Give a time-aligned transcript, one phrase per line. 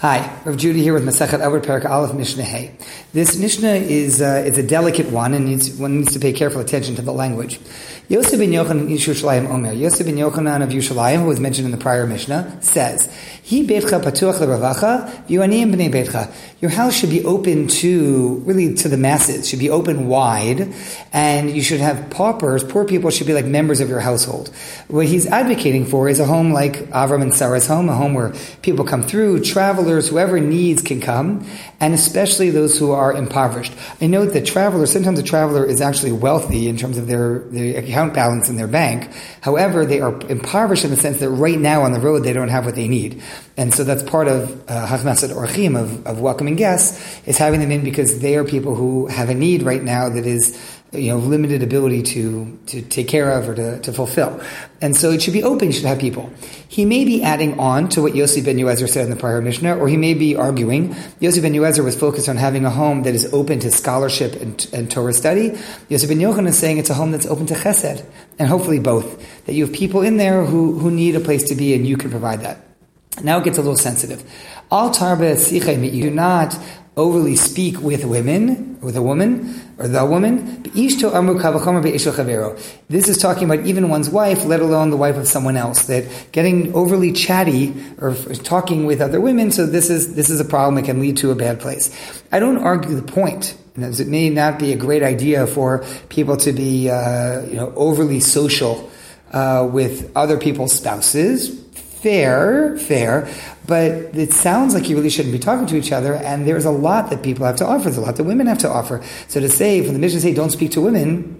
[0.00, 2.70] Hi, Rav Judy here with Masachet Avot Perek Aleph Mishnah Hey.
[3.12, 6.60] This Mishnah is uh, is a delicate one, and needs, one needs to pay careful
[6.60, 7.58] attention to the language.
[8.08, 9.72] Yosef ben Yochanan Omer.
[9.74, 13.06] Yosef ben Yochanan of Yerushalayim, who was mentioned in the prior Mishnah, says,
[13.42, 16.30] "He beitcha patuach leravacha, yuanim bnei beitcha."
[16.60, 19.46] Your house should be open to really to the masses.
[19.46, 20.72] Should be open wide,
[21.12, 22.64] and you should have paupers.
[22.64, 24.50] Poor people should be like members of your household.
[24.88, 28.32] What he's advocating for is a home like Avram and Sarah's home, a home where
[28.62, 31.46] people come through, travelers, whoever needs can come,
[31.78, 33.74] and especially those who are impoverished.
[34.00, 37.76] I note that travelers, sometimes a traveler is actually wealthy in terms of their, their
[37.98, 39.10] account balance in their bank.
[39.40, 42.48] However, they are impoverished in the sense that right now on the road they don't
[42.48, 43.20] have what they need.
[43.56, 47.82] And so that's part of Hachnasat uh, Orchim, of welcoming guests, is having them in
[47.82, 50.56] because they are people who have a need right now that is
[50.92, 54.40] you know, limited ability to, to take care of or to, to fulfill.
[54.80, 56.30] And so it should be open, you should have people.
[56.68, 59.76] He may be adding on to what Yossi ben Yoezer said in the prior Mishnah,
[59.76, 60.94] or he may be arguing.
[61.20, 64.66] Yossi ben Yoezer was focused on having a home that is open to scholarship and,
[64.72, 65.50] and Torah study.
[65.90, 68.04] Yossi ben Yochanan is saying it's a home that's open to chesed,
[68.38, 69.44] and hopefully both.
[69.46, 71.96] That you have people in there who, who need a place to be and you
[71.96, 72.67] can provide that.
[73.22, 74.22] Now it gets a little sensitive.
[74.70, 76.58] Al tarbe you do not
[76.98, 80.62] overly speak with women, with a woman, or the woman.
[82.88, 85.86] This is talking about even one's wife, let alone the wife of someone else.
[85.86, 90.44] That getting overly chatty or talking with other women, so this is, this is a
[90.44, 91.94] problem that can lead to a bad place.
[92.32, 93.56] I don't argue the point.
[93.76, 98.18] It may not be a great idea for people to be, uh, you know, overly
[98.18, 98.90] social
[99.32, 101.67] uh, with other people's spouses
[102.02, 103.28] fair, fair,
[103.66, 106.70] but it sounds like you really shouldn't be talking to each other, and there's a
[106.70, 107.84] lot that people have to offer.
[107.84, 109.02] There's a lot that women have to offer.
[109.28, 111.37] So to say, for the Mishnah say, don't speak to women,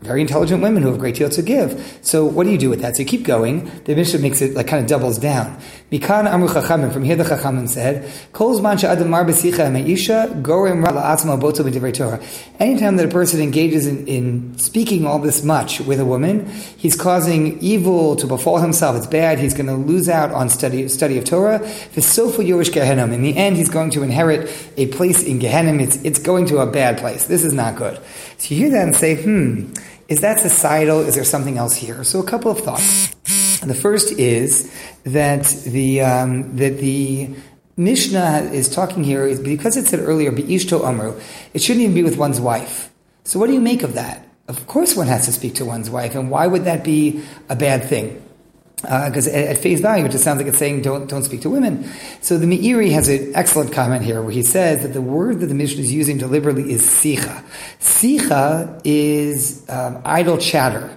[0.00, 1.98] very intelligent women who have a great deal to give.
[2.02, 2.96] So what do you do with that?
[2.96, 3.70] So you keep going.
[3.84, 5.58] The Mishnah makes it like kind of doubles down.
[5.90, 6.92] Mikan amru chachamim.
[6.92, 9.24] From here the chachamim said, Kol zman mar.
[12.60, 16.94] Anytime that a person engages in, in speaking all this much with a woman, he's
[16.94, 18.94] causing evil to befall himself.
[18.96, 19.38] It's bad.
[19.38, 21.60] He's going to lose out on study, study of Torah.
[21.66, 25.80] In the end, he's going to inherit a place in Gehenim.
[25.80, 27.26] It's, it's going to a bad place.
[27.26, 27.98] This is not good.
[28.38, 29.72] So you hear that and say, hmm,
[30.08, 31.00] is that societal?
[31.00, 32.02] Is there something else here?
[32.02, 33.14] So a couple of thoughts.
[33.60, 34.72] The first is
[35.04, 37.28] that the um, that the
[37.76, 41.20] Mishnah is talking here is because it said earlier "Beishto Amru,"
[41.52, 42.90] it shouldn't even be with one's wife.
[43.24, 44.26] So what do you make of that?
[44.48, 47.56] Of course, one has to speak to one's wife, and why would that be a
[47.56, 48.22] bad thing?
[48.82, 51.40] Because uh, at, at, face value, it just sounds like it's saying don't don't speak
[51.42, 51.90] to women.
[52.20, 55.46] So the Meiri has an excellent comment here where he says that the word that
[55.46, 57.44] the Mishnah is using deliberately is sicha.
[57.80, 60.94] Sicha is um, idle chatter.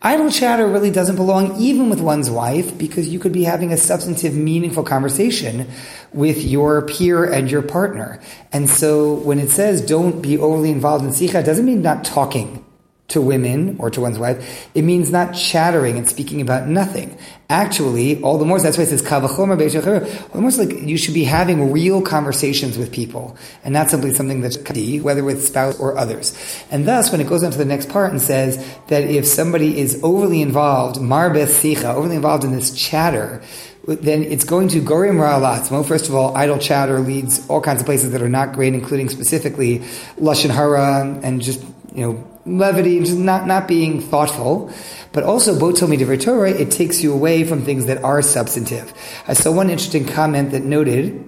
[0.00, 3.76] Idle chatter really doesn't belong even with one's wife because you could be having a
[3.76, 5.68] substantive, meaningful conversation
[6.12, 8.20] with your peer and your partner.
[8.52, 12.04] And so when it says don't be overly involved in sicha, it doesn't mean not
[12.04, 12.65] talking
[13.08, 17.16] to women or to one's wife, it means not chattering and speaking about nothing.
[17.48, 21.70] Actually, all the more, that's why it says, kavachomer almost like you should be having
[21.70, 26.36] real conversations with people and not simply something that's kadi, whether with spouse or others.
[26.72, 28.56] And thus, when it goes on to the next part and says
[28.88, 33.40] that if somebody is overly involved, marbeh sicha, overly involved in this chatter,
[33.86, 35.86] then it's going to gorim ra'alatzmo.
[35.86, 39.08] First of all, idle chatter leads all kinds of places that are not great, including
[39.08, 39.78] specifically
[40.18, 41.62] lashon hara and just
[41.96, 44.70] you know levity, just not, not being thoughtful,
[45.12, 48.92] but also botomi de Torah, it takes you away from things that are substantive.
[49.26, 51.24] I saw one interesting comment that noted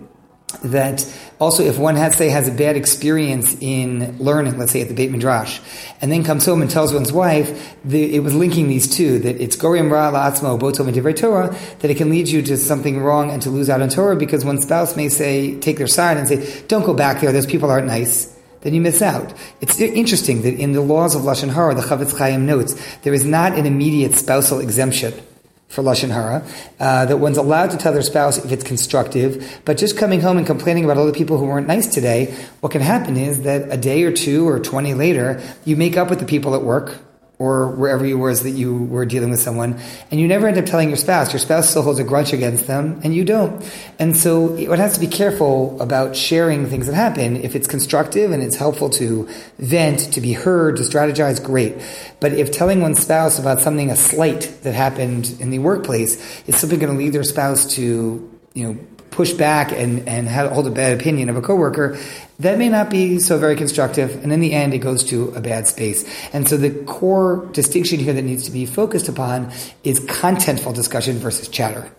[0.65, 1.05] that
[1.39, 4.95] also if one has say has a bad experience in learning, let's say at the
[4.95, 5.61] Beit Midrash,
[6.01, 9.41] and then comes home and tells one's wife, the, it was linking these two, that
[9.41, 10.59] it's gorim ra la'atzmo.
[10.59, 13.83] Botom divrei Torah, that it can lead you to something wrong and to lose out
[13.83, 17.21] on Torah because one spouse may say, take their side and say, don't go back
[17.21, 19.33] there, those people aren't nice then you miss out.
[19.61, 23.25] It's interesting that in the laws of Lashon Hara, the Chafetz Chaim notes, there is
[23.25, 25.15] not an immediate spousal exemption
[25.69, 26.45] for Lashon Hara,
[26.81, 30.39] uh, that one's allowed to tell their spouse if it's constructive, but just coming home
[30.39, 33.77] and complaining about other people who weren't nice today, what can happen is that a
[33.77, 36.97] day or two or 20 later, you make up with the people at work,
[37.39, 39.79] or wherever you were that you were dealing with someone,
[40.11, 41.33] and you never end up telling your spouse.
[41.33, 43.65] Your spouse still holds a grudge against them, and you don't.
[43.99, 47.37] And so one has to be careful about sharing things that happen.
[47.37, 51.77] If it's constructive and it's helpful to vent, to be heard, to strategize, great.
[52.21, 56.57] But if telling one's spouse about something, a slight that happened in the workplace, is
[56.57, 58.79] simply going to lead their spouse to, you know,
[59.11, 61.99] push back and, and hold a bad opinion of a coworker,
[62.39, 64.23] that may not be so very constructive.
[64.23, 66.09] And in the end, it goes to a bad space.
[66.33, 69.51] And so the core distinction here that needs to be focused upon
[69.83, 71.91] is contentful discussion versus chatter.